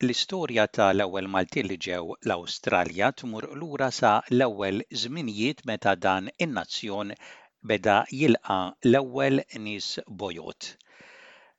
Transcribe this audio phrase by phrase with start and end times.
[0.00, 7.10] L-istorja tal-ewwel Maltin li ġew l-Awstralja tmur lura sa l-ewwel żminijiet meta dan in-nazzjon
[7.72, 8.56] beda jilqa
[8.90, 9.88] l-ewwel nies
[10.22, 10.60] bojot.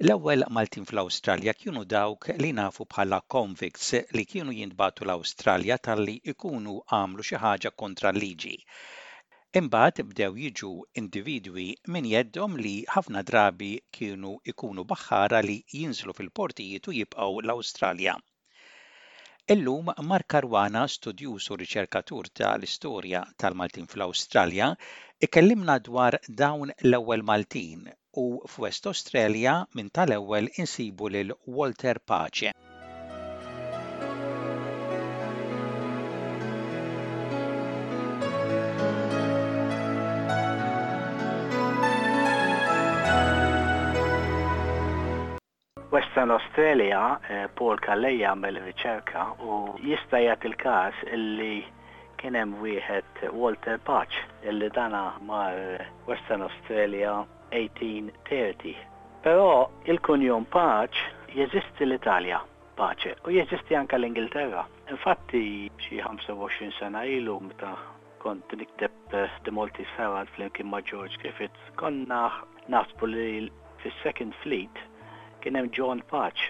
[0.08, 6.76] L-ewwel Maltin fl-Awstralja kienu dawk li nafu bħala convicts li kienu jintbatu l-Awstralja tal-li ikunu
[6.98, 8.56] għamlu xi ħaġa kontra l-liġi.
[9.62, 10.72] Imbagħad bdew jiġu
[11.04, 18.18] individwi min jeddhom li ħafna drabi kienu ikunu baħħara li jinżlu fil-portijiet u jibqgħu l-Awstralja.
[19.54, 24.70] Illum Mark Karwana, studjus u riċerkatur tal-istorja tal-Maltin fl-Awstralja,
[25.28, 27.84] ikellimna dwar dawn l-ewwel Maltin
[28.26, 32.56] u f'West Australia minn tal-ewwel insibu lil Walter Pace.
[45.90, 51.64] Western Australia, eh, Paul Kalleja jagħmel riċerka u jistajat il kas illi
[52.22, 58.76] kienem wieħed eh, Walter Patch illi dana mar eh, Western Australia 1830.
[59.24, 61.02] Pero il kunjon Patch
[61.34, 62.42] jeżisti l-Italja
[62.76, 64.66] Pace u jeżisti anka l-Ingilterra.
[64.90, 67.76] Infatti xi 25 sena ilu meta
[68.20, 72.28] kont nikteb The Maltese Herald fl-imkien ma' George Griffiths konna
[72.70, 73.50] naħsbu li
[73.82, 74.86] fis-Second Fleet
[75.42, 76.42] kien hemm John Patch.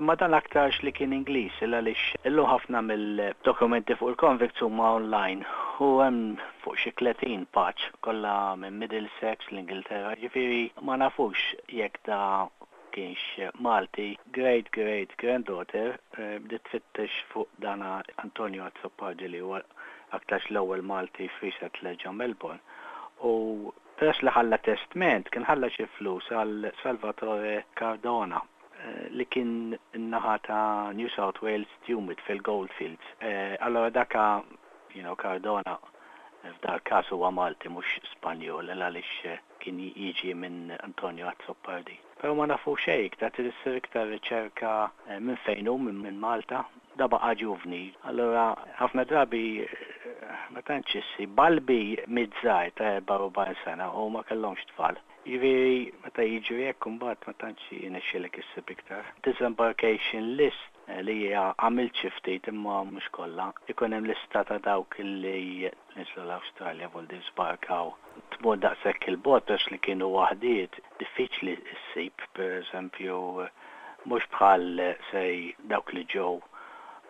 [0.00, 5.44] Imma dan aktarx li kien Ingliż il għaliex illu ħafna mill-dokumenti fuq il-convicts huma online
[5.86, 11.42] u hemm fuq xi tletin patch kollha minn Middlesex l-Ingilterra ġifieri ma nafux
[11.80, 12.20] jekk da
[12.94, 19.62] kienx Malti great great granddaughter eh, bdiet tfittex fuq dana Antonio Azzopardi li huwa
[20.16, 22.62] aktarx l-ewwel Malti fi l ġo Melbourne
[23.20, 29.50] u stess li ħalla testment kien ħalla xi flus għal Salvatore Cardona eh, li kien
[29.98, 30.60] naħa ta'
[30.96, 33.10] New South Wales Tumid fil-Goldfields.
[33.20, 34.26] Eh, allora daka,
[34.94, 41.28] you know, Cardona eh, f'dar każ huwa Malti mhux Spanjol għaliex kien jiġi minn Antonio
[41.34, 41.98] Azzopardi.
[42.24, 44.72] Però ma nafu xejn ta' t-tissir iktar ricerka
[45.20, 46.64] minn fejn hu minn Malta,
[47.00, 47.90] daba ġuvni.
[48.08, 49.44] Allora ħafna drabi
[50.52, 51.78] ma tantx issi balbi
[52.18, 54.98] mizzaj ta' 44 sena u ma kellhomx tfal.
[55.30, 59.08] Jiġifieri meta jiġri jekk imbagħad ma tantx jinexxielek issib iktar.
[59.26, 63.48] Disembarkation list eh, li hija għamil ftit imma mhux kollha.
[63.74, 67.92] Ikun hemm lista ta' dawk li nisla l-Awstralja vol disbarkaw.
[68.36, 73.52] Tmur daqshekk il-bot li kienu waħdiet diffiċli ssib pereżempju eh,
[74.08, 76.32] mhux bħal eh, sej dawk li ġew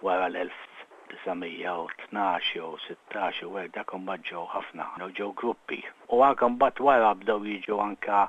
[0.03, 0.67] wara l elf
[1.11, 4.85] 1912 jew 16 u għek dak mbagħad ġew ħafna,
[5.17, 5.79] ġew gruppi.
[6.15, 8.21] U għak mbagħad wara bdew jiġu anka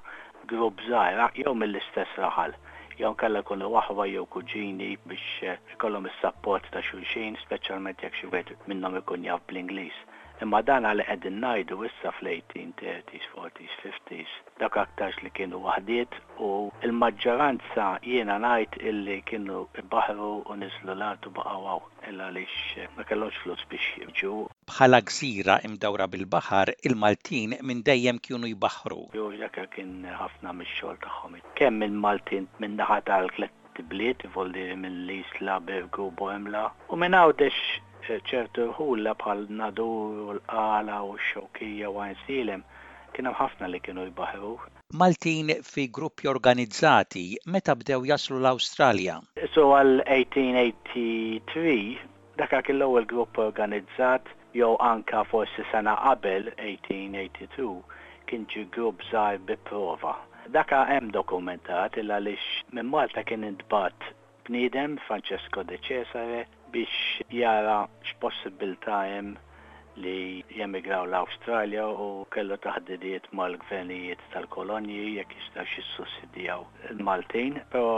[0.53, 2.57] grupp żgħar jew mill-istess raħal.
[3.03, 8.59] Jew kellha kollu waħwa jew kuġini biex ikollhom is-sapport ta' xulxin, speċjalment jekk xi wieħed
[8.73, 10.05] minnhom ikun jaf bl-Ingliż.
[10.41, 13.73] Imma dan għal qegħdin ngħidu issa fl-1830s, 40s,
[14.05, 16.15] 50s, dak aktarx li kienu waħdiet
[16.45, 19.59] u il-maġġoranza jiena ngħid illi kienu
[19.91, 24.33] baħru u nizlu l-artu illa għaliex eh, ma kellox flus biex jibġu
[24.73, 28.99] bħala gżira imdawra bil-baħar, il-Maltin minn dejjem kienu jbaħru.
[29.13, 31.37] Jo, jaka kien ħafna mix-xogħol tagħhom.
[31.61, 33.57] Kemm minn-Maltin minn daħat għal tlet
[33.91, 39.85] bliet, voldi minn l-Isla, Bergu, Bohemla, u minn għawdex ċertu ħulla bħal nadu
[40.35, 42.63] l-qala u x-xokija u għansilem
[43.17, 44.53] kienem ħafna li kienu jibbaħu.
[45.01, 49.19] Maltin fi gruppi organizzati meta bdew jaslu l australia
[49.53, 51.97] So għal 1883
[52.41, 57.79] dakka kien l-ewwel grupp organizzat jew anka forsi sena qabel 1882
[58.31, 60.17] kien ġi grupp żgħar bi prova.
[60.51, 63.95] Dakka hemm dokumentat illa għaliex minn Malta kien intbat
[64.49, 66.89] bniedem Francesco de Cesare biex
[67.39, 67.77] jara
[68.09, 69.31] x-possibilta hemm
[70.03, 70.21] li
[70.57, 76.61] jemigraw l-Australja u kellu taħdidiet mal-gvernijiet tal-kolonji jekk jistax jissussidjaw
[76.93, 77.89] il-Maltin, pero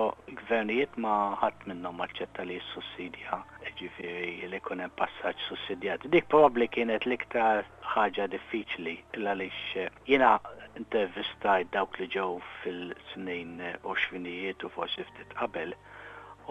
[0.42, 3.40] gvernijiet ma ħadd minnhom maċċetta li jissussidija
[3.82, 6.10] ġifiri li kunem hemm passaġġ sussidjat.
[6.16, 7.62] Dik probabbli kienet l-iktar
[7.94, 10.34] ħaġa diffiċli għaliex jiena
[10.82, 13.56] intervistaj dawk li ġew fil-snin
[13.86, 15.78] 20 eh, u forsi ftit qabel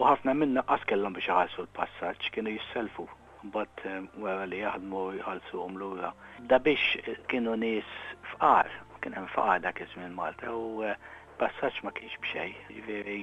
[0.01, 3.03] U ħafna minna qas kellhom biex iħallsu l-passaġġ kienu jisselfu
[3.49, 6.09] mbagħad eh, wara li jaħdmu jħallsu hom lura.
[6.49, 7.93] Da biex eh, kienu nies
[8.31, 8.71] fqar,
[9.05, 10.97] kien hemm faqar dak iż-żmien Malta u eh,
[11.37, 13.21] passaġġ ma kienx b'xejn, jiġifieri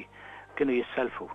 [0.60, 1.32] kienu jisselfu.